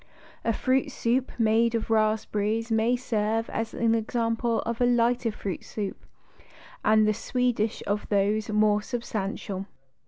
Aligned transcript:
A 0.43 0.51
fruit 0.51 0.89
soup 0.91 1.31
made 1.37 1.75
of 1.75 1.91
raspberries 1.91 2.71
may 2.71 2.95
serve 2.95 3.47
as 3.51 3.75
example 3.75 4.61
of 4.61 4.81
a 4.81 4.85
lighter 4.87 5.31
fruit 5.31 5.63
soup 5.63 6.07
and 6.83 7.07
the 7.07 7.13
Swedish 7.13 7.83
of 7.85 8.09
those 8.09 8.49
more 8.49 8.81
substantial. 8.81 9.67